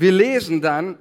[0.00, 0.98] wir lesen dann,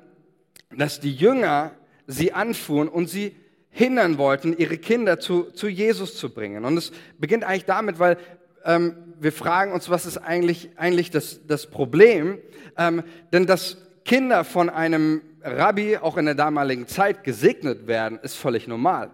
[0.76, 1.72] dass die Jünger
[2.08, 3.36] sie anfuhren und sie
[3.70, 6.66] hindern wollten, ihre Kinder zu, zu Jesus zu bringen.
[6.66, 8.18] Und es beginnt eigentlich damit, weil
[8.66, 12.40] ähm, wir fragen uns, was ist eigentlich, eigentlich das, das Problem?
[12.76, 18.36] Ähm, denn dass Kinder von einem Rabbi auch in der damaligen Zeit gesegnet werden, ist
[18.36, 19.12] völlig normal.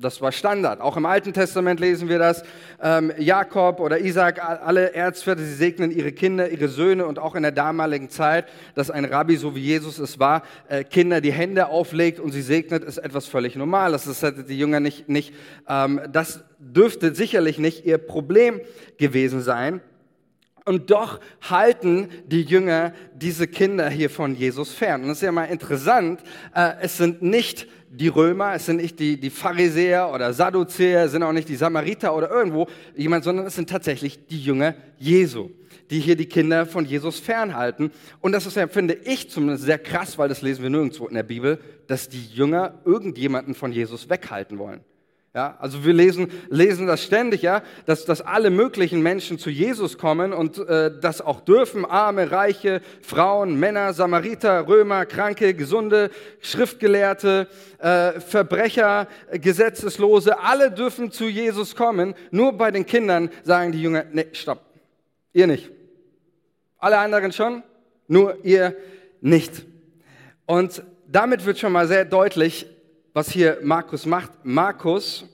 [0.00, 0.80] Das war Standard.
[0.80, 2.42] Auch im Alten Testament lesen wir das.
[2.82, 7.42] Ähm, Jakob oder Isaac, alle Erzväter, sie segnen ihre Kinder, ihre Söhne und auch in
[7.42, 11.66] der damaligen Zeit, dass ein Rabbi, so wie Jesus es war, äh, Kinder die Hände
[11.66, 14.04] auflegt und sie segnet, ist etwas völlig Normales.
[14.04, 15.34] Das hätte die Jünger nicht, nicht
[15.68, 18.62] ähm, das dürfte sicherlich nicht ihr Problem
[18.96, 19.82] gewesen sein.
[20.64, 25.02] Und doch halten die Jünger diese Kinder hier von Jesus fern.
[25.02, 26.20] Und das ist ja mal interessant.
[26.54, 31.12] Äh, es sind nicht die Römer, es sind nicht die, die Pharisäer oder Sadduzäer, es
[31.12, 35.50] sind auch nicht die Samariter oder irgendwo jemand, sondern es sind tatsächlich die Jünger Jesu,
[35.90, 37.90] die hier die Kinder von Jesus fernhalten.
[38.20, 41.14] Und das ist ja, finde ich zumindest sehr krass, weil das lesen wir nirgendwo in
[41.14, 44.82] der Bibel, dass die Jünger irgendjemanden von Jesus weghalten wollen.
[45.32, 49.96] Ja, also wir lesen, lesen das ständig, ja, dass, dass alle möglichen Menschen zu Jesus
[49.96, 57.46] kommen und äh, das auch dürfen, arme, reiche, Frauen, Männer, Samariter, Römer, Kranke, Gesunde, Schriftgelehrte,
[57.78, 62.14] äh, Verbrecher, Gesetzeslose, alle dürfen zu Jesus kommen.
[62.32, 64.64] Nur bei den Kindern sagen die Jünger, nee, stopp,
[65.32, 65.70] ihr nicht.
[66.76, 67.62] Alle anderen schon,
[68.08, 68.74] nur ihr
[69.20, 69.64] nicht.
[70.46, 72.66] Und damit wird schon mal sehr deutlich,
[73.12, 74.30] was hier Markus macht.
[74.44, 75.24] Markus,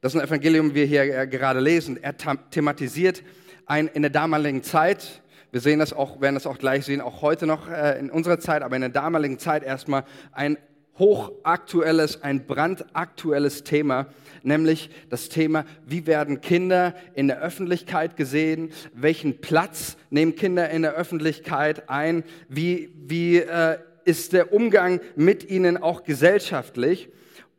[0.00, 2.14] das ist ein Evangelium, wir hier äh, gerade lesen, er
[2.50, 3.22] thematisiert
[3.66, 7.22] ein, in der damaligen Zeit, wir sehen das auch, werden das auch gleich sehen, auch
[7.22, 10.58] heute noch äh, in unserer Zeit, aber in der damaligen Zeit erstmal ein
[10.98, 14.06] hochaktuelles, ein brandaktuelles Thema,
[14.42, 20.82] nämlich das Thema, wie werden Kinder in der Öffentlichkeit gesehen, welchen Platz nehmen Kinder in
[20.82, 27.08] der Öffentlichkeit ein, wie, wie äh, ist der Umgang mit ihnen auch gesellschaftlich.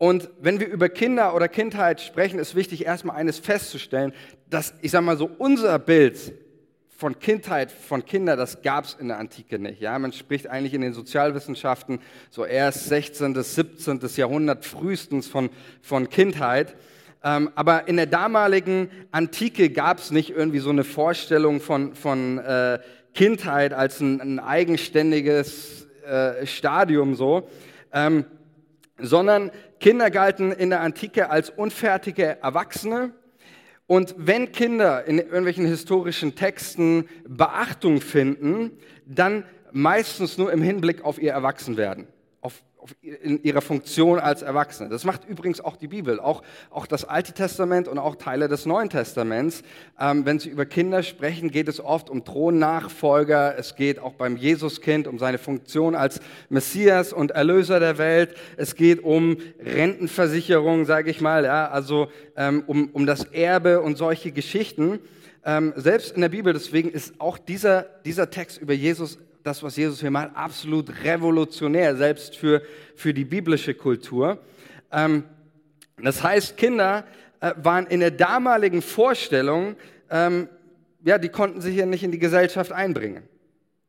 [0.04, 4.12] Und wenn wir über Kinder oder Kindheit sprechen, ist wichtig, erstmal eines festzustellen,
[4.50, 6.34] dass, ich sage mal so, unser Bild
[6.90, 9.80] von Kindheit, von Kindern, das gab es in der Antike nicht.
[9.80, 9.98] Ja?
[9.98, 13.32] Man spricht eigentlich in den Sozialwissenschaften so erst 16.
[13.32, 14.02] bis 17.
[14.18, 15.50] Jahrhundert frühestens von,
[15.82, 16.76] von Kindheit.
[17.24, 22.40] Ähm, aber in der damaligen Antike gab es nicht irgendwie so eine Vorstellung von, von
[22.40, 22.80] äh,
[23.14, 27.48] Kindheit als ein, ein eigenständiges äh, Stadium so.
[27.94, 28.26] Ähm,
[29.00, 29.52] sondern
[29.84, 33.12] Kinder galten in der Antike als unfertige Erwachsene.
[33.86, 38.72] Und wenn Kinder in irgendwelchen historischen Texten Beachtung finden,
[39.06, 42.08] dann meistens nur im Hinblick auf ihr Erwachsenwerden,
[42.40, 42.64] auf
[43.02, 44.90] in ihrer Funktion als Erwachsene.
[44.90, 48.66] Das macht übrigens auch die Bibel, auch, auch das Alte Testament und auch Teile des
[48.66, 49.64] Neuen Testaments.
[50.00, 53.58] Ähm, wenn sie über Kinder sprechen, geht es oft um Thronnachfolger.
[53.58, 58.36] Es geht auch beim Jesuskind um seine Funktion als Messias und Erlöser der Welt.
[58.58, 63.98] Es geht um Rentenversicherung, sage ich mal, ja, also ähm, um, um das Erbe und
[63.98, 65.00] solche Geschichten.
[65.46, 69.76] Ähm, selbst in der Bibel, deswegen ist auch dieser, dieser Text über Jesus das, was
[69.76, 72.62] Jesus hier macht, absolut revolutionär, selbst für,
[72.96, 74.40] für die biblische Kultur.
[74.92, 75.26] Ähm,
[76.02, 77.06] das heißt, Kinder
[77.40, 79.76] äh, waren in der damaligen Vorstellung,
[80.10, 80.48] ähm,
[81.04, 83.24] ja, die konnten sich ja nicht in die Gesellschaft einbringen.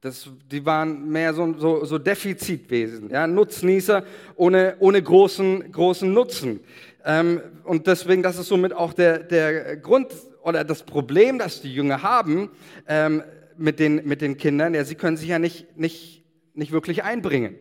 [0.00, 4.04] Das, die waren mehr so, so, so Defizitwesen, ja, Nutznießer
[4.36, 6.60] ohne, ohne großen, großen Nutzen.
[7.04, 10.08] Ähm, und deswegen, das ist somit auch der, der Grund
[10.42, 12.50] oder das Problem, das die Jünger haben.
[12.86, 13.22] Ähm,
[13.56, 17.56] mit den, mit den Kindern, ja, sie können sich ja nicht, nicht, nicht wirklich einbringen.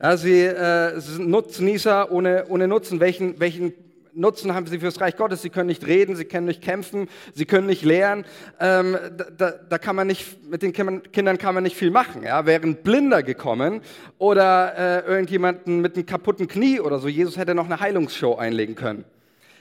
[0.00, 3.00] Ja, sie, äh, sind Nutznießer ohne, ohne Nutzen.
[3.00, 3.72] Welchen, welchen
[4.12, 5.42] Nutzen haben sie fürs Reich Gottes?
[5.42, 8.24] Sie können nicht reden, sie können nicht kämpfen, sie können nicht lehren.
[8.60, 8.96] Ähm,
[9.38, 12.22] da, da, kann man nicht, mit den Kindern kann man nicht viel machen.
[12.24, 12.44] Ja?
[12.44, 13.80] Wären Blinder gekommen
[14.18, 18.74] oder äh, irgendjemanden mit einem kaputten Knie oder so, Jesus hätte noch eine Heilungsshow einlegen
[18.74, 19.04] können.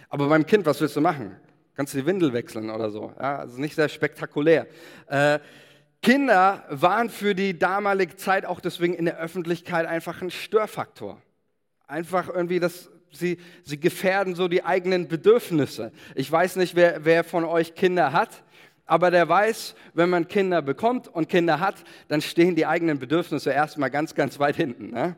[0.10, 1.36] Aber beim Kind, was willst du machen?
[1.76, 3.12] Kannst du die Windel wechseln oder so?
[3.20, 3.40] Ja?
[3.40, 4.68] Also nicht sehr spektakulär.
[5.08, 5.40] Äh,
[6.06, 11.20] Kinder waren für die damalige Zeit auch deswegen in der Öffentlichkeit einfach ein Störfaktor.
[11.88, 15.92] Einfach irgendwie, dass sie, sie gefährden so die eigenen Bedürfnisse.
[16.14, 18.44] Ich weiß nicht, wer, wer von euch Kinder hat,
[18.86, 21.78] aber der weiß, wenn man Kinder bekommt und Kinder hat,
[22.08, 24.92] dann stehen die eigenen Bedürfnisse erstmal ganz, ganz weit hinten.
[24.92, 25.16] Ne?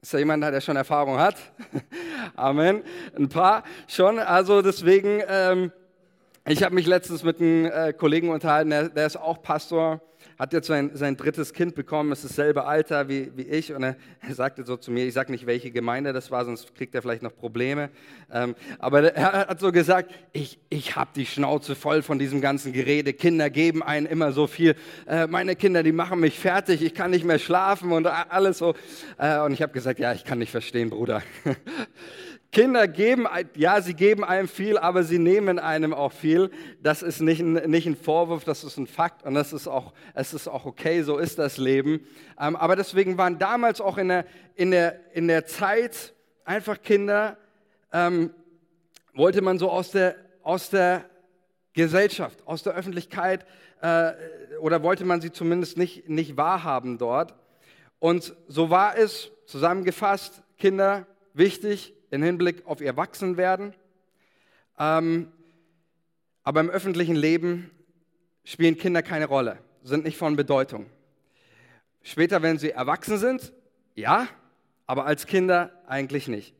[0.00, 1.36] Ist da jemand, der schon Erfahrung hat?
[2.36, 2.82] Amen.
[3.14, 4.18] Ein paar schon.
[4.18, 5.20] Also deswegen.
[5.28, 5.72] Ähm,
[6.48, 10.00] ich habe mich letztens mit einem äh, Kollegen unterhalten, der, der, ist auch Pastor,
[10.38, 13.72] hat jetzt sein, sein drittes Kind bekommen, ist dasselbe Alter wie, wie ich.
[13.72, 16.74] Und er, er sagte so zu mir, ich sage nicht, welche Gemeinde das war, sonst
[16.74, 17.90] kriegt er vielleicht noch Probleme.
[18.32, 22.72] Ähm, aber er hat so gesagt, ich, ich habe die Schnauze voll von diesem ganzen
[22.72, 23.12] Gerede.
[23.12, 24.76] Kinder geben einen immer so viel.
[25.08, 28.74] Äh, meine Kinder, die machen mich fertig, ich kann nicht mehr schlafen und alles so.
[29.18, 31.22] Äh, und ich habe gesagt, ja, ich kann nicht verstehen, Bruder.
[32.52, 36.50] Kinder geben, ja, sie geben einem viel, aber sie nehmen einem auch viel.
[36.82, 39.92] Das ist nicht ein, nicht ein Vorwurf, das ist ein Fakt und das ist auch,
[40.14, 42.06] es ist auch okay, so ist das Leben.
[42.40, 46.14] Ähm, aber deswegen waren damals auch in der, in der, in der Zeit
[46.44, 47.36] einfach Kinder,
[47.92, 48.30] ähm,
[49.14, 51.04] wollte man so aus der, aus der
[51.72, 53.44] Gesellschaft, aus der Öffentlichkeit
[53.82, 54.12] äh,
[54.60, 57.34] oder wollte man sie zumindest nicht, nicht wahrhaben dort.
[57.98, 63.74] Und so war es, zusammengefasst, Kinder, wichtig, im Hinblick auf ihr Erwachsenwerden.
[64.78, 65.32] Ähm,
[66.42, 67.70] aber im öffentlichen Leben
[68.44, 70.86] spielen Kinder keine Rolle, sind nicht von Bedeutung.
[72.02, 73.52] Später, wenn sie erwachsen sind,
[73.94, 74.28] ja,
[74.86, 76.54] aber als Kinder eigentlich nicht.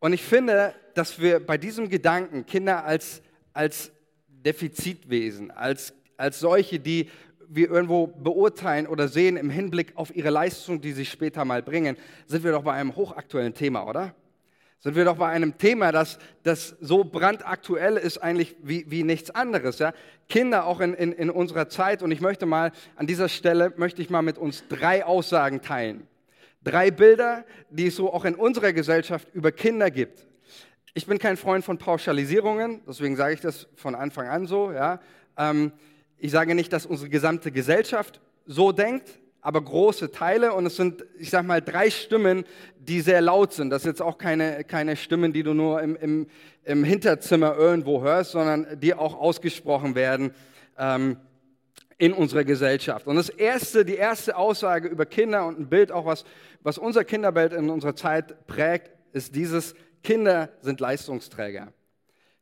[0.00, 3.22] Und ich finde, dass wir bei diesem Gedanken Kinder als,
[3.52, 3.92] als
[4.28, 7.08] Defizitwesen, als, als solche, die
[7.48, 11.96] wir irgendwo beurteilen oder sehen im Hinblick auf ihre Leistung, die sie später mal bringen,
[12.26, 14.14] sind wir doch bei einem hochaktuellen Thema, oder?
[14.84, 19.30] Sind wir doch bei einem Thema, das, das so brandaktuell ist eigentlich wie, wie nichts
[19.30, 19.78] anderes.
[19.78, 19.94] Ja?
[20.28, 22.02] Kinder auch in, in, in unserer Zeit.
[22.02, 26.06] Und ich möchte mal an dieser Stelle, möchte ich mal mit uns drei Aussagen teilen.
[26.62, 30.26] Drei Bilder, die es so auch in unserer Gesellschaft über Kinder gibt.
[30.92, 34.70] Ich bin kein Freund von Pauschalisierungen, deswegen sage ich das von Anfang an so.
[34.70, 35.00] Ja?
[35.38, 35.72] Ähm,
[36.18, 41.04] ich sage nicht, dass unsere gesamte Gesellschaft so denkt, aber große Teile und es sind,
[41.18, 42.44] ich sag mal, drei Stimmen,
[42.78, 43.68] die sehr laut sind.
[43.68, 46.26] Das sind jetzt auch keine, keine Stimmen, die du nur im, im,
[46.64, 50.32] im Hinterzimmer irgendwo hörst, sondern die auch ausgesprochen werden
[50.78, 51.18] ähm,
[51.98, 53.06] in unserer Gesellschaft.
[53.06, 56.24] Und das erste, die erste Aussage über Kinder und ein Bild, auch was,
[56.62, 61.70] was unser Kinderbild in unserer Zeit prägt, ist dieses, Kinder sind Leistungsträger.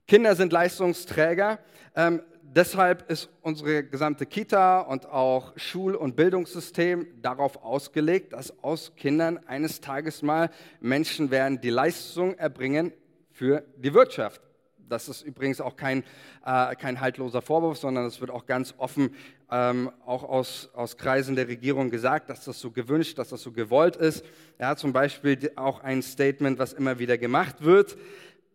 [0.07, 1.59] Kinder sind Leistungsträger.
[1.97, 8.95] Ähm, deshalb ist unsere gesamte Kita und auch Schul- und Bildungssystem darauf ausgelegt, dass aus
[8.97, 10.51] Kindern eines Tages mal
[10.81, 12.93] Menschen werden, die Leistung erbringen
[13.31, 14.43] für die Wirtschaft.
[14.89, 16.05] Das ist übrigens auch kein,
[16.45, 19.15] äh, kein haltloser Vorwurf, sondern es wird auch ganz offen
[19.51, 23.53] ähm, auch aus, aus Kreisen der Regierung gesagt, dass das so gewünscht, dass das so
[23.53, 24.25] gewollt ist.
[24.59, 27.97] Ja, zum Beispiel auch ein Statement, was immer wieder gemacht wird.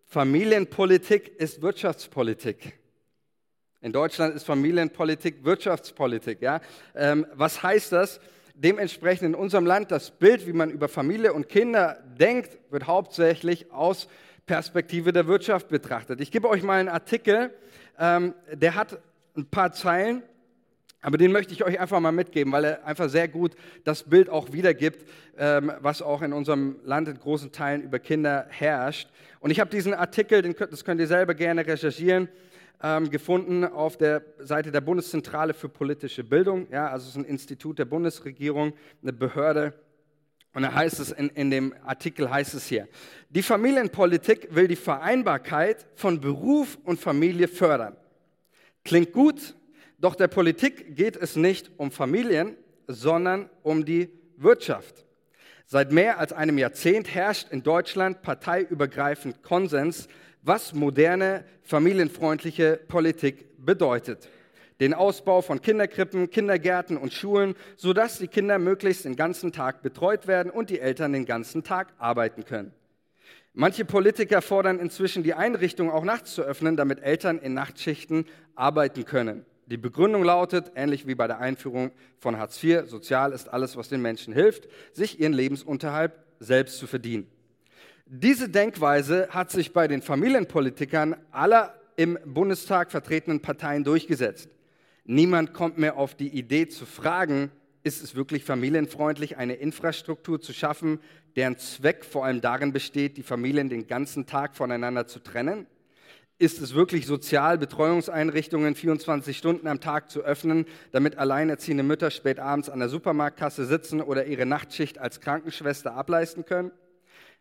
[0.05, 2.79] Familienpolitik ist Wirtschaftspolitik.
[3.79, 6.41] In Deutschland ist Familienpolitik Wirtschaftspolitik.
[6.41, 6.61] Ja?
[6.95, 8.19] Ähm, was heißt das?
[8.55, 13.71] Dementsprechend in unserem Land das Bild, wie man über Familie und Kinder denkt, wird hauptsächlich
[13.71, 14.07] aus
[14.47, 16.21] Perspektive der Wirtschaft betrachtet.
[16.21, 17.53] Ich gebe euch mal einen Artikel,
[17.99, 18.97] ähm, der hat
[19.35, 20.23] ein paar Zeilen,
[21.01, 23.51] aber den möchte ich euch einfach mal mitgeben, weil er einfach sehr gut
[23.83, 25.07] das Bild auch wiedergibt,
[25.37, 29.07] ähm, was auch in unserem Land in großen Teilen über Kinder herrscht.
[29.39, 32.27] Und ich habe diesen Artikel, das könnt ihr selber gerne recherchieren,
[32.81, 36.67] ähm, gefunden auf der Seite der Bundeszentrale für politische Bildung.
[36.71, 39.73] Ja, also es ist ein Institut der Bundesregierung, eine Behörde.
[40.53, 42.87] Und da heißt es in, in dem Artikel heißt es hier:
[43.29, 47.95] Die Familienpolitik will die Vereinbarkeit von Beruf und Familie fördern.
[48.83, 49.55] Klingt gut,
[49.97, 52.55] doch der Politik geht es nicht um Familien,
[52.87, 55.05] sondern um die Wirtschaft.
[55.65, 60.07] Seit mehr als einem Jahrzehnt herrscht in Deutschland parteiübergreifend Konsens
[60.47, 64.29] was moderne, familienfreundliche Politik bedeutet.
[64.79, 70.25] Den Ausbau von Kinderkrippen, Kindergärten und Schulen, sodass die Kinder möglichst den ganzen Tag betreut
[70.25, 72.71] werden und die Eltern den ganzen Tag arbeiten können.
[73.53, 79.03] Manche Politiker fordern inzwischen die Einrichtung auch nachts zu öffnen, damit Eltern in Nachtschichten arbeiten
[79.03, 79.45] können.
[79.65, 83.89] Die Begründung lautet, ähnlich wie bei der Einführung von Hartz IV, sozial ist alles, was
[83.89, 87.27] den Menschen hilft, sich ihren Lebensunterhalt selbst zu verdienen.
[88.09, 94.49] Diese Denkweise hat sich bei den Familienpolitikern aller im Bundestag vertretenen Parteien durchgesetzt.
[95.03, 97.51] Niemand kommt mehr auf die Idee zu fragen,
[97.83, 100.99] ist es wirklich familienfreundlich, eine Infrastruktur zu schaffen,
[101.35, 105.67] deren Zweck vor allem darin besteht, die Familien den ganzen Tag voneinander zu trennen?
[106.37, 112.39] Ist es wirklich sozial, Betreuungseinrichtungen 24 Stunden am Tag zu öffnen, damit alleinerziehende Mütter spät
[112.39, 116.71] abends an der Supermarktkasse sitzen oder ihre Nachtschicht als Krankenschwester ableisten können?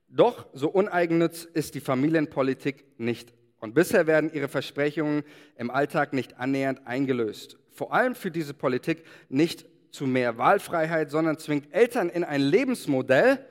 [0.08, 3.32] Doch so uneigennütz ist die Familienpolitik nicht.
[3.58, 5.24] Und bisher werden ihre Versprechungen
[5.56, 7.58] im Alltag nicht annähernd eingelöst.
[7.70, 13.44] Vor allem führt diese Politik nicht zu mehr Wahlfreiheit, sondern zwingt Eltern in ein Lebensmodell,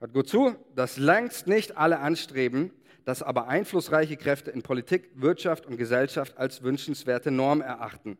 [0.00, 2.72] hört gut zu, das längst nicht alle anstreben,
[3.04, 8.18] das aber einflussreiche Kräfte in Politik, Wirtschaft und Gesellschaft als wünschenswerte Norm erachten.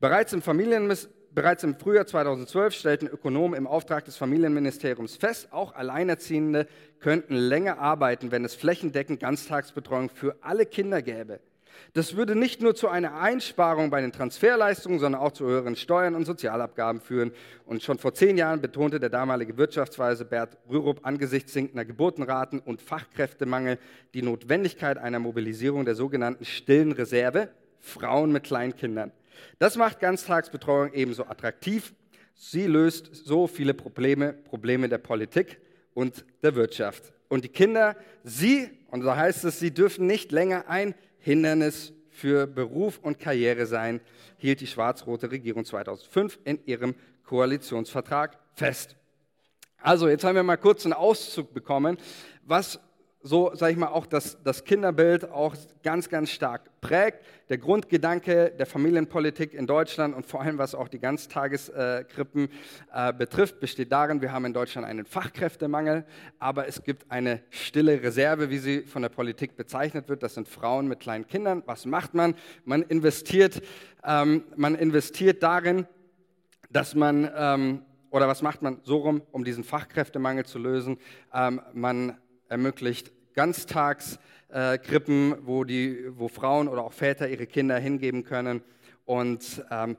[0.00, 5.74] Bereits im Familienmodell bereits im Frühjahr 2012 stellten Ökonomen im Auftrag des Familienministeriums fest, auch
[5.74, 6.66] Alleinerziehende
[6.98, 11.40] könnten länger arbeiten, wenn es flächendeckend Ganztagsbetreuung für alle Kinder gäbe.
[11.92, 16.14] Das würde nicht nur zu einer Einsparung bei den Transferleistungen, sondern auch zu höheren Steuern
[16.14, 17.32] und Sozialabgaben führen.
[17.66, 22.80] Und schon vor zehn Jahren betonte der damalige Wirtschaftsweise Bert Rürup angesichts sinkender Geburtenraten und
[22.80, 23.78] Fachkräftemangel
[24.14, 29.12] die Notwendigkeit einer Mobilisierung der sogenannten stillen Reserve, Frauen mit Kleinkindern.
[29.58, 31.94] Das macht Ganztagsbetreuung ebenso attraktiv.
[32.34, 35.58] Sie löst so viele Probleme, Probleme der Politik
[35.94, 37.12] und der Wirtschaft.
[37.28, 42.46] Und die Kinder, sie, und so heißt es, sie dürfen nicht länger ein Hindernis für
[42.46, 44.00] Beruf und Karriere sein,
[44.36, 48.96] hielt die schwarz-rote Regierung 2005 in ihrem Koalitionsvertrag fest.
[49.78, 51.98] Also, jetzt haben wir mal kurz einen Auszug bekommen,
[52.42, 52.80] was
[53.26, 57.24] so, sage ich mal, auch das, das Kinderbild auch ganz, ganz stark prägt.
[57.48, 62.48] Der Grundgedanke der Familienpolitik in Deutschland und vor allem was auch die Ganztageskrippen
[62.94, 66.04] äh, betrifft, besteht darin, wir haben in Deutschland einen Fachkräftemangel,
[66.38, 70.22] aber es gibt eine stille Reserve, wie sie von der Politik bezeichnet wird.
[70.22, 71.64] Das sind Frauen mit kleinen Kindern.
[71.66, 72.36] Was macht man?
[72.64, 73.60] Man investiert,
[74.04, 75.86] ähm, man investiert darin,
[76.70, 80.98] dass man, ähm, oder was macht man so rum, um diesen Fachkräftemangel zu lösen?
[81.34, 82.18] Ähm, man
[82.48, 85.64] ermöglicht Ganztagskrippen, äh, wo,
[86.18, 88.62] wo Frauen oder auch Väter ihre Kinder hingeben können
[89.04, 89.96] und ähm,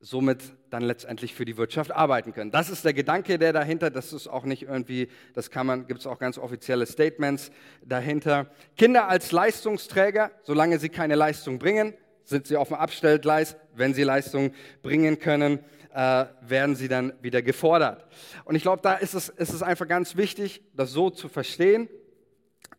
[0.00, 2.50] somit dann letztendlich für die Wirtschaft arbeiten können.
[2.50, 6.00] Das ist der Gedanke, der dahinter, das ist auch nicht irgendwie, das kann man, gibt
[6.00, 7.50] es auch ganz offizielle Statements
[7.84, 8.46] dahinter.
[8.76, 11.94] Kinder als Leistungsträger, solange sie keine Leistung bringen,
[12.24, 13.56] sind sie auf dem Abstellgleis.
[13.74, 15.60] Wenn sie Leistung bringen können,
[15.92, 18.06] äh, werden sie dann wieder gefordert.
[18.44, 21.88] Und ich glaube, da ist es, ist es einfach ganz wichtig, das so zu verstehen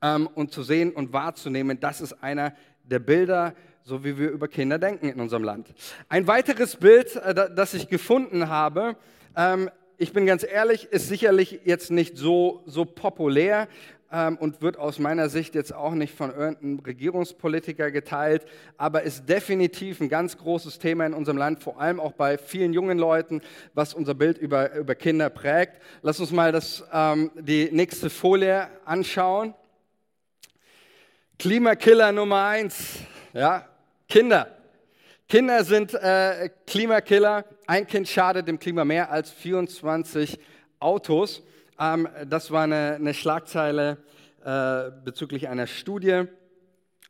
[0.02, 2.54] ähm, und zu sehen und wahrzunehmen, das ist einer
[2.84, 3.54] der Bilder,
[3.84, 5.74] so wie wir über Kinder denken in unserem Land.
[6.10, 8.96] Ein weiteres Bild, äh, das ich gefunden habe,
[9.36, 13.68] ähm, ich bin ganz ehrlich, ist sicherlich jetzt nicht so, so populär
[14.12, 18.46] ähm, und wird aus meiner Sicht jetzt auch nicht von irgendeinem Regierungspolitiker geteilt,
[18.78, 22.74] aber ist definitiv ein ganz großes Thema in unserem Land, vor allem auch bei vielen
[22.74, 23.42] jungen Leuten,
[23.74, 25.80] was unser Bild über, über Kinder prägt.
[26.02, 29.54] Lass uns mal das, ähm, die nächste Folie anschauen.
[31.42, 33.00] Klimakiller Nummer eins,
[33.34, 33.68] ja,
[34.08, 34.48] Kinder.
[35.28, 37.46] Kinder sind äh, Klimakiller.
[37.66, 40.38] Ein Kind schadet dem Klima mehr als 24
[40.80, 41.42] Autos.
[41.80, 43.98] Ähm, das war eine, eine Schlagzeile
[44.46, 46.26] äh, bezüglich einer Studie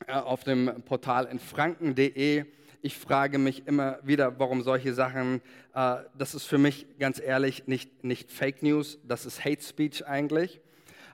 [0.07, 2.45] äh, auf dem Portal in franken.de.
[2.81, 5.41] Ich frage mich immer wieder, warum solche Sachen,
[5.75, 10.07] äh, das ist für mich ganz ehrlich nicht, nicht Fake News, das ist Hate Speech
[10.07, 10.61] eigentlich.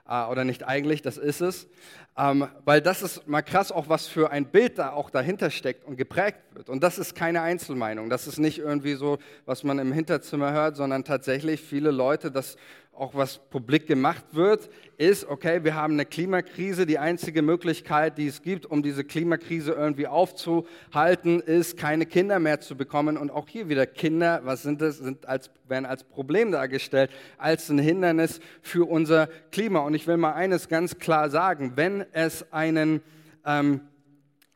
[0.08, 1.68] Äh, oder nicht eigentlich, das ist es.
[2.16, 5.84] Ähm, weil das ist mal krass, auch was für ein Bild da auch dahinter steckt
[5.84, 6.68] und geprägt wird.
[6.68, 8.10] Und das ist keine Einzelmeinung.
[8.10, 12.56] Das ist nicht irgendwie so, was man im Hinterzimmer hört, sondern tatsächlich viele Leute, das
[12.98, 16.84] auch was publik gemacht wird, ist, okay, wir haben eine Klimakrise.
[16.84, 22.60] Die einzige Möglichkeit, die es gibt, um diese Klimakrise irgendwie aufzuhalten, ist, keine Kinder mehr
[22.60, 23.16] zu bekommen.
[23.16, 27.68] Und auch hier wieder Kinder, was sind das, sind als, werden als Problem dargestellt, als
[27.68, 29.80] ein Hindernis für unser Klima.
[29.80, 33.00] Und ich will mal eines ganz klar sagen, wenn es einen,
[33.46, 33.82] ähm,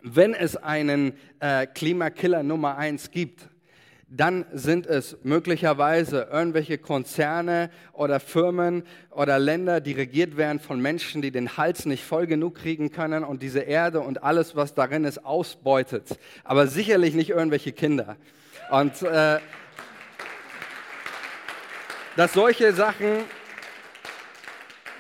[0.03, 3.49] wenn es einen äh, Klimakiller Nummer eins gibt,
[4.15, 11.23] dann sind es möglicherweise irgendwelche Konzerne oder Firmen oder Länder, die regiert werden von Menschen,
[11.23, 15.05] die den Hals nicht voll genug kriegen können und diese Erde und alles, was darin
[15.05, 16.19] ist, ausbeutet.
[16.45, 18.17] Aber sicherlich nicht irgendwelche Kinder.
[18.71, 19.39] Und äh,
[22.17, 23.25] dass solche Sachen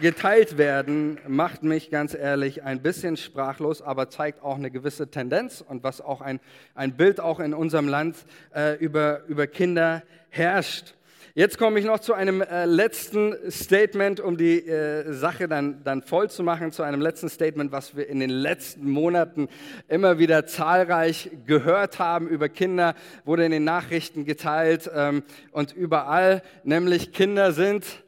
[0.02, 5.64] geteilt werden, macht mich ganz ehrlich ein bisschen sprachlos, aber zeigt auch eine gewisse Tendenz
[5.66, 6.40] und was auch ein,
[6.74, 8.16] ein Bild auch in unserem Land
[8.52, 10.94] äh, über, über Kinder herrscht.
[11.34, 16.02] Jetzt komme ich noch zu einem äh, letzten Statement, um die äh, Sache dann, dann
[16.02, 19.48] voll zu machen, zu einem letzten Statement, was wir in den letzten Monaten
[19.88, 22.94] immer wieder zahlreich gehört haben über Kinder,
[23.24, 28.01] wurde in den Nachrichten geteilt ähm, und überall, nämlich Kinder sind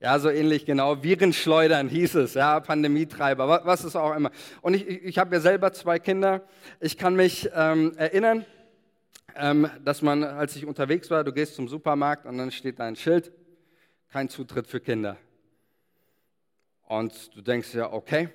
[0.00, 1.02] ja, so ähnlich genau.
[1.02, 4.30] Virenschleudern hieß es, ja, Pandemietreiber, was ist auch immer.
[4.62, 6.42] Und ich, ich habe ja selber zwei Kinder.
[6.78, 8.44] Ich kann mich ähm, erinnern,
[9.34, 12.84] ähm, dass man, als ich unterwegs war, du gehst zum Supermarkt und dann steht da
[12.84, 13.32] ein Schild,
[14.10, 15.16] kein Zutritt für Kinder.
[16.86, 18.28] Und du denkst ja, okay,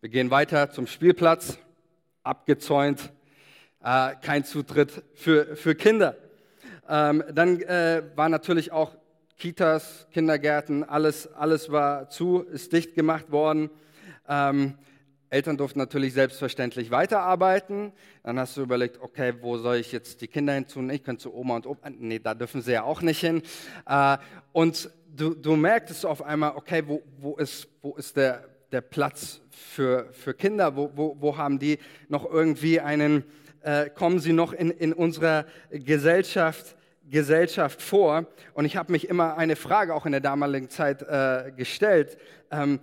[0.00, 1.58] wir gehen weiter zum Spielplatz,
[2.22, 3.12] abgezäunt,
[3.82, 6.16] äh, kein Zutritt für, für Kinder.
[6.88, 8.96] Ähm, dann äh, war natürlich auch
[9.36, 13.70] Kitas, Kindergärten, alles, alles war zu, ist dicht gemacht worden.
[14.28, 14.74] Ähm,
[15.34, 17.92] Eltern durften natürlich selbstverständlich weiterarbeiten.
[18.22, 20.88] Dann hast du überlegt, okay, wo soll ich jetzt die Kinder hin tun?
[20.90, 21.90] Ich könnte zu Oma und Opa.
[21.90, 23.42] Nee, da dürfen sie ja auch nicht hin.
[23.86, 24.18] Äh,
[24.52, 29.40] und du, du merktest auf einmal, okay, wo, wo ist, wo ist der, der Platz
[29.50, 30.76] für, für Kinder?
[30.76, 33.24] Wo, wo, wo haben die noch irgendwie einen,
[33.62, 36.76] äh, kommen sie noch in, in unserer Gesellschaft,
[37.10, 38.26] Gesellschaft vor?
[38.54, 42.18] Und ich habe mich immer eine Frage auch in der damaligen Zeit äh, gestellt.
[42.50, 42.80] Ähm,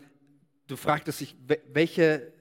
[0.67, 1.35] du fragtest dich,
[1.73, 2.31] welche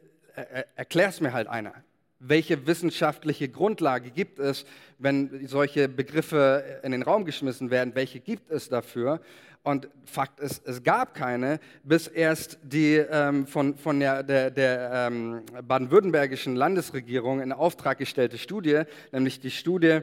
[0.76, 1.74] erklär's mir halt einer.
[2.18, 4.66] Welche wissenschaftliche Grundlage gibt es,
[4.98, 7.94] wenn solche Begriffe in den Raum geschmissen werden?
[7.94, 9.20] Welche gibt es dafür?
[9.62, 15.08] Und Fakt ist, es gab keine, bis erst die ähm, von, von der, der, der
[15.10, 18.82] ähm, baden-württembergischen Landesregierung in Auftrag gestellte Studie,
[19.12, 20.00] nämlich die Studie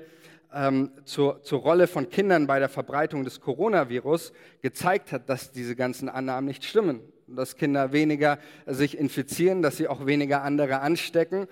[0.54, 5.76] ähm, zur, zur Rolle von Kindern bei der Verbreitung des Coronavirus, gezeigt hat, dass diese
[5.76, 11.48] ganzen Annahmen nicht stimmen dass Kinder weniger sich infizieren, dass sie auch weniger andere anstecken.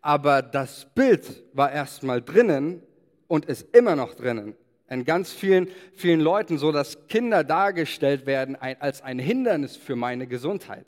[0.00, 2.82] Aber das Bild war erstmal drinnen
[3.26, 4.54] und ist immer noch drinnen.
[4.90, 10.26] In ganz vielen, vielen Leuten so, dass Kinder dargestellt werden als ein Hindernis für meine
[10.26, 10.86] Gesundheit.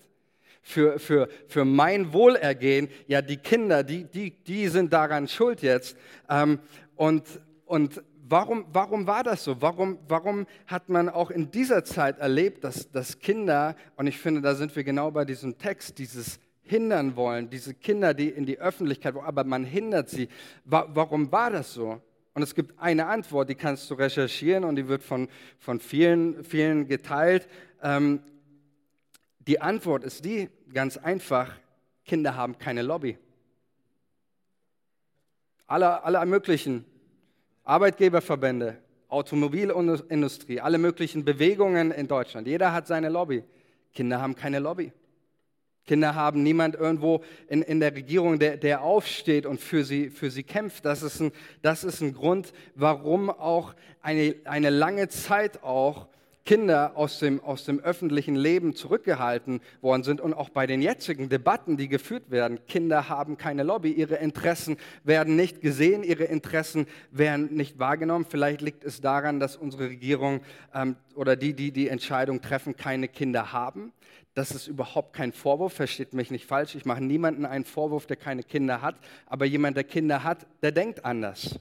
[0.63, 5.97] Für, für, für mein Wohlergehen, ja, die Kinder, die, die, die sind daran schuld jetzt.
[6.29, 6.59] Ähm,
[6.97, 7.25] und,
[7.71, 9.63] und warum, warum war das so?
[9.63, 14.41] Warum, warum hat man auch in dieser Zeit erlebt, dass, dass Kinder, und ich finde,
[14.41, 18.59] da sind wir genau bei diesem Text, dieses hindern wollen, diese Kinder, die in die
[18.59, 20.29] Öffentlichkeit, aber man hindert sie.
[20.65, 22.03] Warum war das so?
[22.35, 25.29] Und es gibt eine Antwort, die kannst du recherchieren und die wird von,
[25.61, 27.47] von vielen, vielen geteilt.
[27.85, 28.21] Ähm,
[29.39, 31.53] die Antwort ist die, ganz einfach,
[32.05, 33.17] Kinder haben keine Lobby.
[35.69, 36.85] Alle, alle möglichen
[37.65, 42.47] Arbeitgeberverbände, Automobilindustrie, alle möglichen Bewegungen in Deutschland.
[42.47, 43.45] Jeder hat seine Lobby.
[43.93, 44.93] Kinder haben keine Lobby.
[45.87, 50.31] Kinder haben niemand irgendwo in, in der Regierung, der, der aufsteht und für sie, für
[50.31, 50.85] sie kämpft.
[50.85, 56.07] Das ist, ein, das ist ein Grund, warum auch eine, eine lange Zeit auch
[56.51, 61.29] Kinder aus dem, aus dem öffentlichen Leben zurückgehalten worden sind und auch bei den jetzigen
[61.29, 66.89] Debatten, die geführt werden, Kinder haben keine Lobby, ihre Interessen werden nicht gesehen, ihre Interessen
[67.13, 68.27] werden nicht wahrgenommen.
[68.29, 70.41] Vielleicht liegt es daran, dass unsere Regierung
[70.75, 73.93] ähm, oder die, die die Entscheidung treffen, keine Kinder haben.
[74.35, 76.75] Das ist überhaupt kein Vorwurf, versteht mich nicht falsch.
[76.75, 78.97] Ich mache niemanden einen Vorwurf, der keine Kinder hat,
[79.27, 81.61] aber jemand, der Kinder hat, der denkt anders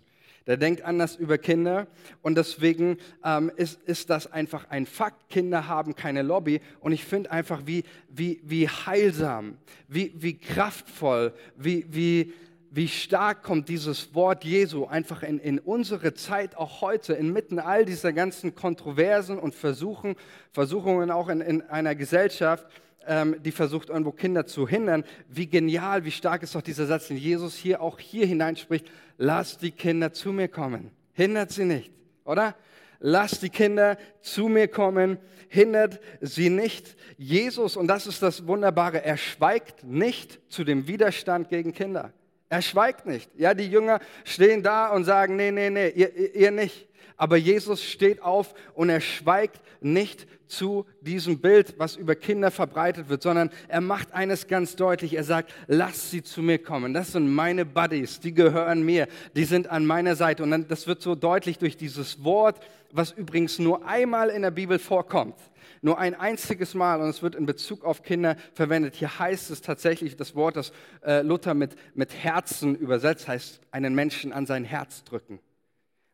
[0.50, 1.86] der denkt anders über Kinder
[2.24, 5.30] und deswegen ähm, ist, ist das einfach ein Fakt.
[5.30, 9.58] Kinder haben keine Lobby und ich finde einfach, wie, wie, wie heilsam,
[9.88, 12.34] wie, wie kraftvoll, wie, wie,
[12.72, 17.86] wie stark kommt dieses Wort Jesu einfach in, in unsere Zeit, auch heute, inmitten all
[17.86, 20.16] dieser ganzen Kontroversen und Versuchen,
[20.52, 22.68] Versuchungen auch in, in einer Gesellschaft,
[23.08, 25.04] ähm, die versucht, irgendwo Kinder zu hindern.
[25.28, 28.86] Wie genial, wie stark ist doch dieser Satz, den Jesus hier auch hier hineinspricht.
[29.18, 30.92] Lasst die Kinder zu mir kommen.
[31.14, 31.92] Hindert sie nicht,
[32.24, 32.56] oder?
[33.00, 36.96] Lasst die Kinder zu mir kommen, hindert sie nicht.
[37.18, 42.14] Jesus, und das ist das Wunderbare, er schweigt nicht zu dem Widerstand gegen Kinder.
[42.50, 43.30] Er schweigt nicht.
[43.38, 46.88] Ja, die Jünger stehen da und sagen, nee, nee, nee, ihr, ihr nicht.
[47.16, 53.10] Aber Jesus steht auf und er schweigt nicht zu diesem Bild, was über Kinder verbreitet
[53.10, 55.14] wird, sondern er macht eines ganz deutlich.
[55.14, 56.94] Er sagt, lass sie zu mir kommen.
[56.94, 60.42] Das sind meine Buddies, die gehören mir, die sind an meiner Seite.
[60.42, 62.60] Und dann, das wird so deutlich durch dieses Wort,
[62.92, 65.36] was übrigens nur einmal in der Bibel vorkommt.
[65.82, 68.96] Nur ein einziges Mal und es wird in Bezug auf Kinder verwendet.
[68.96, 70.72] Hier heißt es tatsächlich das Wort, das
[71.04, 75.40] äh, Luther mit, mit Herzen übersetzt, heißt einen Menschen an sein Herz drücken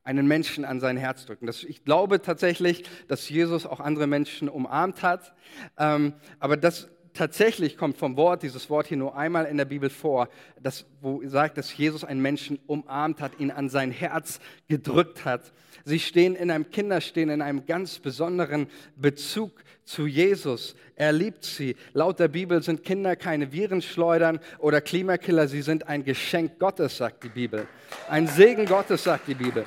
[0.05, 1.47] einen Menschen an sein Herz drücken.
[1.47, 5.33] Das, ich glaube tatsächlich, dass Jesus auch andere Menschen umarmt hat,
[5.77, 9.89] ähm, aber das tatsächlich kommt vom Wort, dieses Wort hier nur einmal in der Bibel
[9.89, 10.29] vor,
[10.61, 15.51] das, wo sagt, dass Jesus einen Menschen umarmt hat, ihn an sein Herz gedrückt hat.
[15.83, 20.75] Sie stehen in einem, Kinder stehen in einem ganz besonderen Bezug zu Jesus.
[20.95, 21.75] Er liebt sie.
[21.93, 27.23] Laut der Bibel sind Kinder keine Virenschleudern oder Klimakiller, sie sind ein Geschenk Gottes, sagt
[27.23, 27.67] die Bibel.
[28.09, 29.65] Ein Segen Gottes, sagt die Bibel.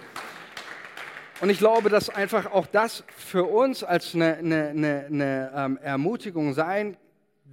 [1.40, 5.78] Und ich glaube, dass einfach auch das für uns als eine, eine, eine, eine ähm,
[5.80, 6.96] Ermutigung sein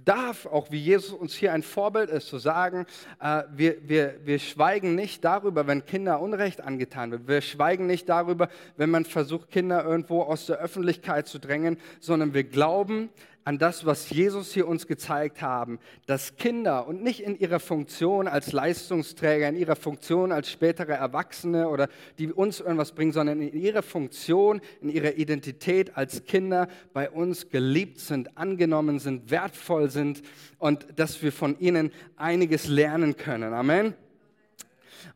[0.06, 2.86] darf, auch wie Jesus uns hier ein Vorbild ist, zu sagen,
[3.20, 7.28] äh, wir, wir, wir schweigen nicht darüber, wenn Kinder Unrecht angetan wird.
[7.28, 12.32] Wir schweigen nicht darüber, wenn man versucht, Kinder irgendwo aus der Öffentlichkeit zu drängen, sondern
[12.32, 13.10] wir glauben
[13.46, 18.26] an das, was Jesus hier uns gezeigt haben, dass Kinder und nicht in ihrer Funktion
[18.26, 23.56] als Leistungsträger, in ihrer Funktion als spätere Erwachsene oder die uns irgendwas bringen, sondern in
[23.56, 30.22] ihrer Funktion, in ihrer Identität als Kinder bei uns geliebt sind, angenommen sind, wertvoll sind
[30.58, 33.54] und dass wir von ihnen einiges lernen können.
[33.54, 33.94] Amen.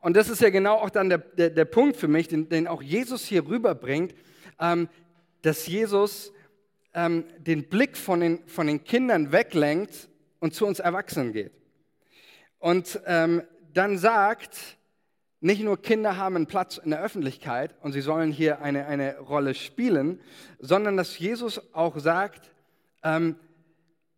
[0.02, 2.68] Und das ist ja genau auch dann der, der, der Punkt für mich, den, den,
[2.68, 4.14] auch Jesus hier rüberbringt,
[4.60, 4.88] ähm,
[5.42, 6.32] dass Jesus
[6.94, 10.08] ähm, den Blick von den, von den Kindern weglenkt
[10.40, 11.52] und zu uns Erwachsenen geht.
[12.58, 14.78] Und ähm, dann sagt,
[15.40, 19.18] nicht nur Kinder haben einen Platz in der Öffentlichkeit und sie sollen hier eine, eine
[19.18, 20.20] Rolle spielen,
[20.58, 22.50] sondern dass Jesus auch sagt,
[23.02, 23.36] ähm,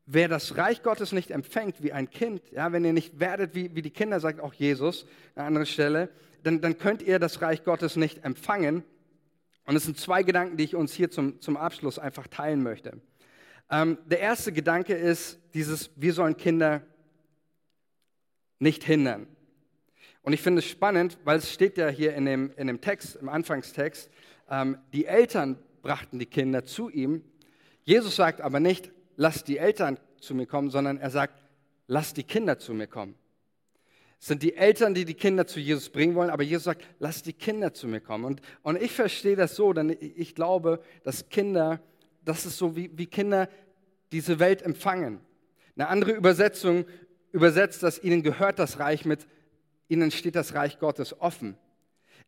[0.06, 3.74] wer das Reich Gottes nicht empfängt wie ein Kind, ja, wenn ihr nicht werdet wie,
[3.76, 6.08] wie die Kinder, sagt auch Jesus an einer anderen Stelle,
[6.42, 8.82] dann, dann könnt ihr das Reich Gottes nicht empfangen.
[9.64, 13.00] Und es sind zwei Gedanken, die ich uns hier zum, zum Abschluss einfach teilen möchte.
[13.70, 16.82] Ähm, der erste Gedanke ist dieses, wir sollen Kinder
[18.58, 19.26] nicht hindern.
[20.22, 23.16] Und ich finde es spannend, weil es steht ja hier in dem, in dem Text,
[23.16, 24.10] im Anfangstext,
[24.50, 27.24] ähm, die Eltern brachten die Kinder zu ihm.
[27.82, 31.42] Jesus sagt aber nicht, lasst die Eltern zu mir kommen, sondern er sagt,
[31.88, 33.16] lasst die Kinder zu mir kommen.
[34.24, 37.32] Sind die Eltern, die die Kinder zu Jesus bringen wollen, aber Jesus sagt, lasst die
[37.32, 38.24] Kinder zu mir kommen.
[38.24, 41.80] Und, und ich verstehe das so, denn ich glaube, dass Kinder,
[42.24, 43.48] das ist so, wie, wie Kinder
[44.12, 45.18] diese Welt empfangen.
[45.74, 46.84] Eine andere Übersetzung
[47.32, 49.26] übersetzt, dass ihnen gehört das Reich mit,
[49.88, 51.56] ihnen steht das Reich Gottes offen.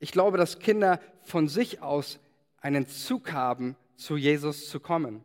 [0.00, 2.18] Ich glaube, dass Kinder von sich aus
[2.60, 5.24] einen Zug haben, zu Jesus zu kommen.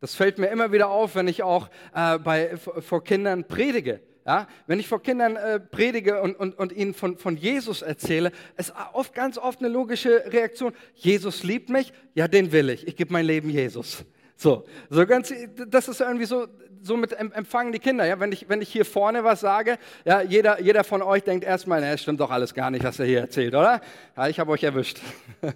[0.00, 4.00] Das fällt mir immer wieder auf, wenn ich auch äh, bei, vor Kindern predige.
[4.26, 8.32] Ja, wenn ich vor Kindern äh, predige und, und, und ihnen von, von Jesus erzähle,
[8.58, 10.74] ist oft, ganz oft eine logische Reaktion.
[10.94, 12.86] Jesus liebt mich, ja, den will ich.
[12.86, 14.04] Ich gebe mein Leben Jesus.
[14.36, 15.32] So, so ganz,
[15.68, 16.46] das ist irgendwie so,
[16.82, 18.04] so mit empfangen die Kinder.
[18.06, 21.44] Ja, wenn ich, wenn ich hier vorne was sage, ja, jeder, jeder von euch denkt
[21.44, 23.80] erstmal, es stimmt doch alles gar nicht, was er hier erzählt, oder?
[24.16, 25.00] Ja, ich habe euch erwischt.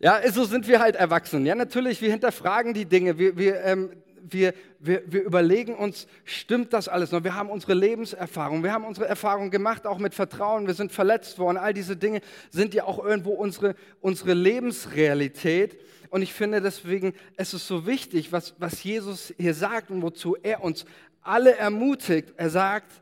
[0.00, 1.44] Ja, so sind wir halt erwachsen.
[1.44, 3.18] Ja, natürlich, wir hinterfragen die Dinge.
[3.18, 3.90] Wir, wir, ähm,
[4.30, 7.24] wir, wir, wir überlegen uns, stimmt das alles noch?
[7.24, 10.66] Wir haben unsere Lebenserfahrung, wir haben unsere Erfahrung gemacht, auch mit Vertrauen.
[10.66, 11.56] Wir sind verletzt worden.
[11.56, 15.78] All diese Dinge sind ja auch irgendwo unsere, unsere Lebensrealität.
[16.10, 20.36] Und ich finde deswegen, es ist so wichtig, was, was Jesus hier sagt und wozu
[20.42, 20.84] er uns
[21.22, 22.32] alle ermutigt.
[22.36, 22.92] Er sagt,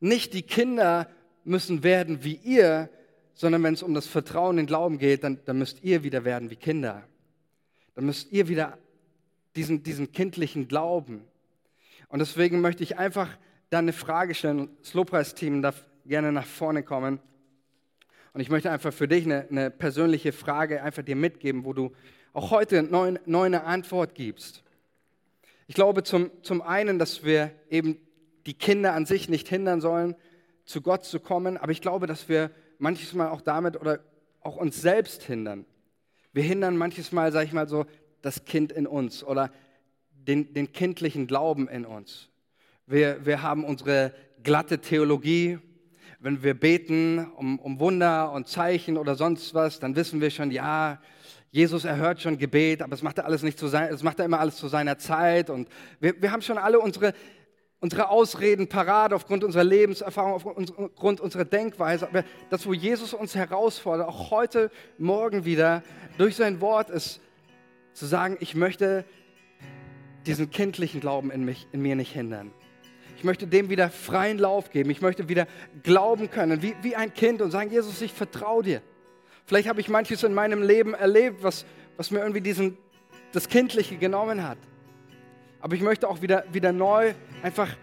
[0.00, 1.08] nicht die Kinder
[1.44, 2.88] müssen werden wie ihr,
[3.34, 6.50] sondern wenn es um das Vertrauen in Glauben geht, dann, dann müsst ihr wieder werden
[6.50, 7.04] wie Kinder.
[7.94, 8.78] Dann müsst ihr wieder
[9.56, 11.24] diesen, diesen kindlichen Glauben.
[12.08, 13.28] Und deswegen möchte ich einfach
[13.70, 14.70] da eine Frage stellen.
[14.80, 17.20] Das Lobpreisteam darf gerne nach vorne kommen.
[18.32, 21.92] Und ich möchte einfach für dich eine, eine persönliche Frage einfach dir mitgeben, wo du
[22.32, 24.62] auch heute neu, neu eine Antwort gibst.
[25.66, 27.98] Ich glaube zum, zum einen, dass wir eben
[28.46, 30.14] die Kinder an sich nicht hindern sollen,
[30.64, 34.00] zu Gott zu kommen, aber ich glaube, dass wir manches Mal auch damit oder
[34.40, 35.66] auch uns selbst hindern.
[36.32, 37.86] Wir hindern manches Mal, sage ich mal so,
[38.22, 39.50] das Kind in uns oder
[40.10, 42.28] den, den kindlichen Glauben in uns.
[42.86, 45.58] Wir, wir haben unsere glatte Theologie.
[46.20, 50.50] Wenn wir beten um, um Wunder und Zeichen oder sonst was, dann wissen wir schon,
[50.50, 51.00] ja,
[51.50, 54.24] Jesus erhört schon Gebet, aber es macht er alles nicht zu sein, es macht er
[54.24, 55.48] immer alles zu seiner Zeit.
[55.48, 55.68] Und
[56.00, 57.14] wir, wir haben schon alle unsere
[57.80, 62.08] unsere Ausreden parat aufgrund unserer Lebenserfahrung, aufgrund unserer Denkweise.
[62.08, 65.82] Aber das, wo Jesus uns herausfordert, auch heute Morgen wieder
[66.16, 67.20] durch sein Wort, ist
[67.98, 69.04] zu sagen, ich möchte
[70.26, 72.52] diesen kindlichen Glauben in, mich, in mir nicht hindern.
[73.16, 74.90] Ich möchte dem wieder freien Lauf geben.
[74.90, 75.48] Ich möchte wieder
[75.82, 78.82] glauben können, wie, wie ein Kind und sagen, Jesus, ich vertraue dir.
[79.44, 81.64] Vielleicht habe ich manches in meinem Leben erlebt, was,
[81.96, 82.76] was mir irgendwie diesen,
[83.32, 84.58] das Kindliche genommen hat.
[85.60, 87.74] Aber ich möchte auch wieder, wieder neu einfach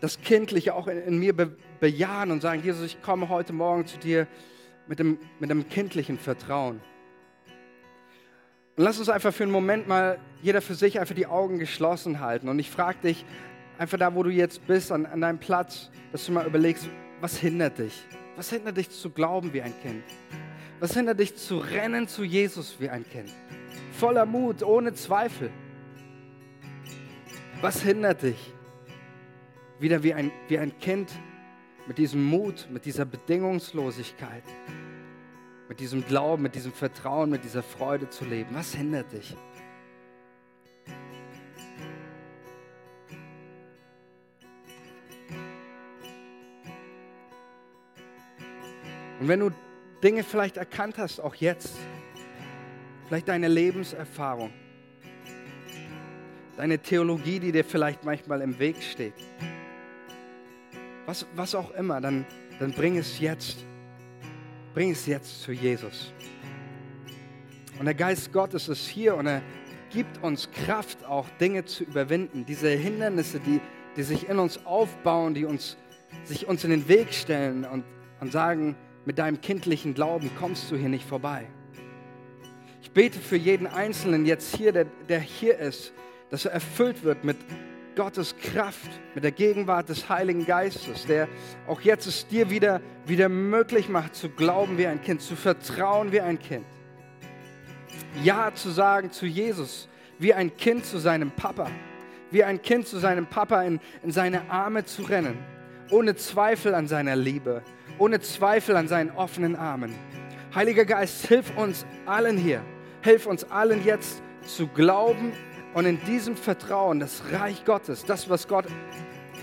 [0.00, 3.86] das Kindliche auch in, in mir be, bejahen und sagen, Jesus, ich komme heute Morgen
[3.86, 4.28] zu dir
[4.86, 6.80] mit dem, mit dem kindlichen Vertrauen.
[8.80, 12.20] Und lass uns einfach für einen Moment mal jeder für sich einfach die Augen geschlossen
[12.20, 12.48] halten.
[12.48, 13.26] Und ich frage dich
[13.76, 16.88] einfach da, wo du jetzt bist, an, an deinem Platz, dass du mal überlegst,
[17.20, 18.06] was hindert dich?
[18.36, 20.02] Was hindert dich zu glauben wie ein Kind?
[20.78, 23.30] Was hindert dich zu rennen zu Jesus wie ein Kind?
[23.92, 25.50] Voller Mut, ohne Zweifel.
[27.60, 28.54] Was hindert dich?
[29.78, 31.10] Wieder wie ein, wie ein Kind
[31.86, 34.44] mit diesem Mut, mit dieser Bedingungslosigkeit,
[35.70, 38.50] mit diesem Glauben, mit diesem Vertrauen, mit dieser Freude zu leben.
[38.54, 39.36] Was hindert dich?
[49.20, 49.52] Und wenn du
[50.02, 51.76] Dinge vielleicht erkannt hast, auch jetzt,
[53.06, 54.52] vielleicht deine Lebenserfahrung,
[56.56, 59.14] deine Theologie, die dir vielleicht manchmal im Weg steht.
[61.06, 62.26] Was, was auch immer, dann,
[62.58, 63.69] dann bring es jetzt.
[64.74, 66.12] Bring es jetzt zu Jesus.
[67.78, 69.42] Und der Geist Gottes ist hier und er
[69.90, 72.44] gibt uns Kraft, auch Dinge zu überwinden.
[72.46, 73.60] Diese Hindernisse, die,
[73.96, 75.76] die sich in uns aufbauen, die uns,
[76.24, 77.84] sich uns in den Weg stellen und,
[78.20, 81.46] und sagen, mit deinem kindlichen Glauben kommst du hier nicht vorbei.
[82.82, 85.92] Ich bete für jeden Einzelnen jetzt hier, der, der hier ist,
[86.30, 87.36] dass er erfüllt wird mit
[88.00, 91.28] Gottes Kraft, mit der Gegenwart des Heiligen Geistes, der
[91.68, 96.10] auch jetzt es dir wieder, wieder möglich macht, zu glauben wie ein Kind, zu vertrauen
[96.10, 96.64] wie ein Kind.
[98.24, 99.86] Ja zu sagen zu Jesus,
[100.18, 101.70] wie ein Kind zu seinem Papa,
[102.30, 105.36] wie ein Kind zu seinem Papa in, in seine Arme zu rennen,
[105.90, 107.62] ohne Zweifel an seiner Liebe,
[107.98, 109.94] ohne Zweifel an seinen offenen Armen.
[110.54, 112.62] Heiliger Geist, hilf uns allen hier,
[113.02, 115.34] hilf uns allen jetzt zu glauben
[115.74, 118.66] und in diesem Vertrauen das Reich Gottes, das, was Gott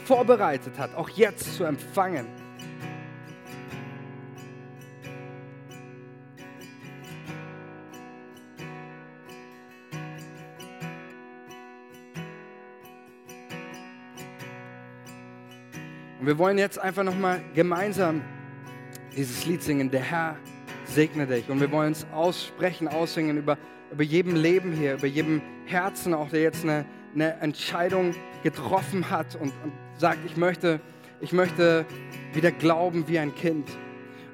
[0.06, 2.28] vorbereitet hat, auch jetzt zu empfangen.
[16.20, 18.22] Und wir wollen jetzt einfach nochmal gemeinsam
[19.16, 20.38] dieses Lied singen, der Herr
[20.86, 21.50] segne dich.
[21.50, 23.58] Und wir wollen es aussprechen, aussingen über,
[23.92, 29.36] über jedem Leben hier, über jedem Herzen, auch der jetzt eine, eine Entscheidung getroffen hat
[29.36, 30.80] und, und sagt, ich möchte,
[31.22, 31.86] ich möchte
[32.34, 33.70] wieder glauben wie ein Kind.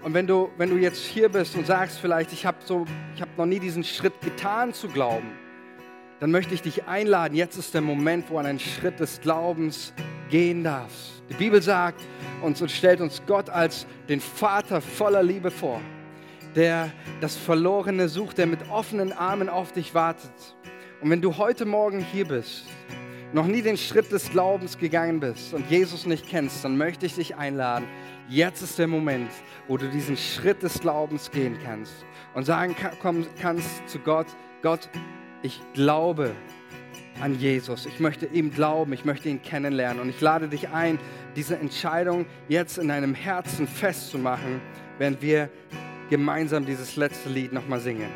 [0.03, 2.85] Und wenn du, wenn du jetzt hier bist und sagst vielleicht, ich habe so,
[3.19, 5.31] hab noch nie diesen Schritt getan zu glauben,
[6.19, 7.35] dann möchte ich dich einladen.
[7.35, 9.93] Jetzt ist der Moment, wo du einen Schritt des Glaubens
[10.29, 11.23] gehen darfst.
[11.29, 12.01] Die Bibel sagt
[12.41, 15.79] uns und stellt uns Gott als den Vater voller Liebe vor,
[16.55, 20.31] der das Verlorene sucht, der mit offenen Armen auf dich wartet.
[21.01, 22.65] Und wenn du heute Morgen hier bist,
[23.33, 27.15] noch nie den Schritt des Glaubens gegangen bist und Jesus nicht kennst, dann möchte ich
[27.15, 27.87] dich einladen.
[28.29, 29.31] Jetzt ist der Moment,
[29.67, 32.75] wo du diesen Schritt des Glaubens gehen kannst und sagen
[33.41, 34.27] kannst zu Gott,
[34.61, 34.87] Gott,
[35.41, 36.31] ich glaube
[37.21, 37.85] an Jesus.
[37.85, 40.01] Ich möchte ihm glauben, ich möchte ihn kennenlernen.
[40.01, 40.99] Und ich lade dich ein,
[41.35, 44.61] diese Entscheidung jetzt in deinem Herzen festzumachen,
[44.97, 45.49] während wir
[46.13, 48.12] gemeinsam dieses letzte Lied nochmal singen.